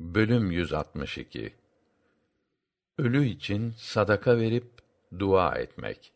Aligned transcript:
Bölüm 0.00 0.50
162 0.50 1.54
Ölü 2.98 3.24
için 3.24 3.70
sadaka 3.76 4.38
verip 4.38 4.64
dua 5.18 5.54
etmek. 5.54 6.12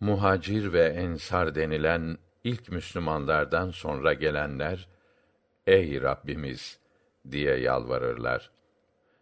Muhacir 0.00 0.72
ve 0.72 0.84
ensar 0.84 1.54
denilen 1.54 2.18
ilk 2.44 2.68
Müslümanlardan 2.68 3.70
sonra 3.70 4.12
gelenler 4.12 4.88
ey 5.66 6.00
Rabbimiz 6.00 6.78
diye 7.30 7.56
yalvarırlar. 7.56 8.50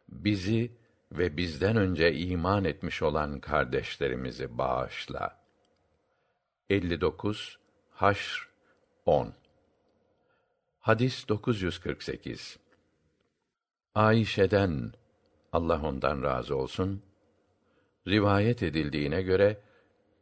Bizi 0.08 0.70
ve 1.12 1.36
bizden 1.36 1.76
önce 1.76 2.14
iman 2.14 2.64
etmiş 2.64 3.02
olan 3.02 3.40
kardeşlerimizi 3.40 4.58
bağışla. 4.58 5.40
59 6.70 7.58
Haşr 7.90 8.48
10 9.06 9.34
Hadis 10.78 11.28
948 11.28 12.65
Ayşe'den 13.96 14.92
Allah 15.52 15.82
ondan 15.82 16.22
razı 16.22 16.56
olsun 16.56 17.02
rivayet 18.08 18.62
edildiğine 18.62 19.22
göre 19.22 19.60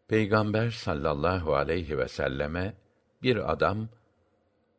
Peygamber 0.09 0.71
sallallahu 0.71 1.55
aleyhi 1.55 1.98
ve 1.98 2.09
selleme 2.09 2.75
bir 3.23 3.53
adam 3.53 3.89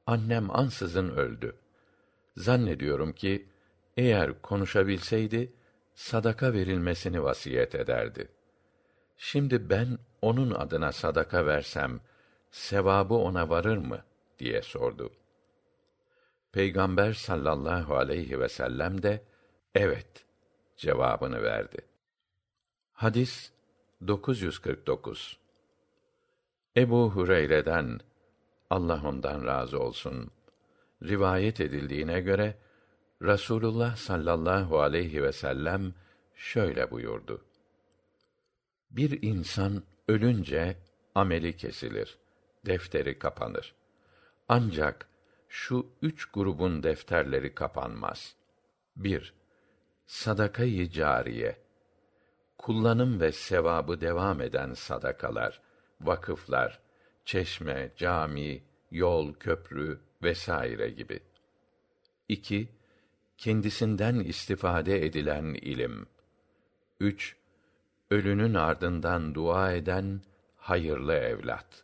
annem 0.08 0.55
ansızın 0.55 1.10
öldü. 1.10 1.55
Zannediyorum 2.38 3.14
ki 3.14 3.50
eğer 3.98 4.42
konuşabilseydi 4.42 5.54
sadaka 5.96 6.54
verilmesini 6.54 7.24
vasiyet 7.24 7.76
ederdi. 7.76 8.27
Şimdi 9.18 9.70
ben 9.70 9.98
onun 10.22 10.52
adına 10.52 10.91
sadaka 10.91 11.46
versem 11.46 12.00
sevabı 12.52 13.14
ona 13.14 13.50
varır 13.50 13.77
mı 13.77 14.04
diye 14.40 14.62
sordu. 14.62 15.12
Peygamber 16.55 17.14
sallallahu 17.14 17.95
aleyhi 17.95 18.40
ve 18.40 18.50
sellem 18.50 19.04
de 19.04 19.23
evet 19.76 20.26
cevabını 20.77 21.43
verdi. 21.43 21.77
Hadis 22.93 23.52
949 24.07 25.38
Ebu 26.77 27.12
Hureyre'den 27.12 27.99
Allah 28.70 29.02
ondan 29.05 29.46
razı 29.46 29.80
olsun 29.80 30.32
rivayet 31.04 31.62
edildiğine 31.62 32.21
göre 32.21 32.58
Rasulullah 33.21 33.96
sallallahu 33.96 34.80
aleyhi 34.80 35.24
ve 35.24 35.32
sellem 35.32 35.93
şöyle 36.35 36.91
buyurdu. 36.91 37.46
Bir 38.91 39.21
insan 39.21 39.84
ölünce 40.08 40.77
ameli 41.15 41.58
kesilir, 41.58 42.18
defteri 42.65 43.20
kapanır. 43.20 43.76
Ancak 44.48 45.10
şu 45.56 45.88
üç 46.02 46.26
grubun 46.26 46.84
defterleri 46.84 47.56
kapanmaz. 47.56 48.36
1. 48.96 49.34
Sadakayı 50.06 50.90
cariye. 50.90 51.58
Kullanım 52.58 53.20
ve 53.20 53.32
sevabı 53.32 54.02
devam 54.02 54.42
eden 54.42 54.74
sadakalar, 54.74 55.62
vakıflar, 56.02 56.80
çeşme, 57.26 57.92
cami, 57.98 58.64
yol, 58.92 59.34
köprü 59.34 60.00
vesaire 60.24 60.90
gibi. 60.90 61.20
2. 62.30 62.70
Kendisinden 63.38 64.16
istifade 64.16 65.06
edilen 65.06 65.46
ilim. 65.46 66.08
3. 67.00 67.36
Ölünün 68.09 68.53
ardından 68.53 69.36
dua 69.36 69.72
eden 69.72 70.22
hayırlı 70.58 71.14
evlat. 71.14 71.84